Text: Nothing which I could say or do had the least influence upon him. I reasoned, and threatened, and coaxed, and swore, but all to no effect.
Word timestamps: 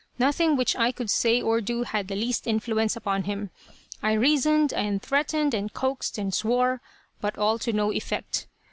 Nothing 0.17 0.55
which 0.57 0.75
I 0.75 0.91
could 0.91 1.11
say 1.11 1.43
or 1.43 1.61
do 1.61 1.83
had 1.83 2.07
the 2.07 2.15
least 2.15 2.47
influence 2.47 2.95
upon 2.95 3.25
him. 3.25 3.51
I 4.01 4.13
reasoned, 4.13 4.73
and 4.73 4.99
threatened, 4.99 5.53
and 5.53 5.71
coaxed, 5.71 6.17
and 6.17 6.33
swore, 6.33 6.81
but 7.19 7.37
all 7.37 7.59
to 7.59 7.71
no 7.71 7.91
effect. 7.91 8.47